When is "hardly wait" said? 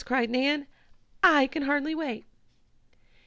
1.61-2.25